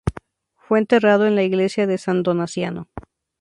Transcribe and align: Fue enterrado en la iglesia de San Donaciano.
Fue 0.57 0.79
enterrado 0.79 1.27
en 1.27 1.35
la 1.35 1.43
iglesia 1.43 1.85
de 1.85 1.99
San 1.99 2.23
Donaciano. 2.23 2.89